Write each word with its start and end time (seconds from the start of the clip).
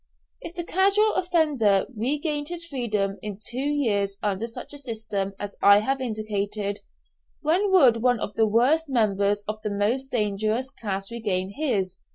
If 0.41 0.55
the 0.55 0.63
casual 0.63 1.13
offender 1.13 1.85
regained 1.95 2.47
his 2.49 2.65
freedom 2.65 3.19
in 3.21 3.37
two 3.39 3.59
years 3.59 4.17
under 4.23 4.47
such 4.47 4.73
a 4.73 4.79
system 4.79 5.35
as 5.39 5.55
I 5.61 5.81
have 5.81 6.01
indicated, 6.01 6.79
when 7.41 7.71
would 7.71 7.97
one 7.97 8.19
of 8.19 8.33
the 8.33 8.47
worst 8.47 8.89
members 8.89 9.43
of 9.47 9.61
the 9.61 9.69
most 9.69 10.09
dangerous 10.09 10.71
class 10.71 11.11
regain 11.11 11.51
his? 11.55 11.99